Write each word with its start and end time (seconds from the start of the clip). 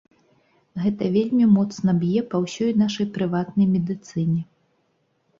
Гэта 0.83 1.09
вельмі 1.17 1.45
моцна 1.57 1.93
б'е 2.03 2.23
па 2.31 2.37
ўсёй 2.45 2.71
нашай 2.83 3.07
прыватнай 3.17 3.67
медыцыне. 3.75 4.39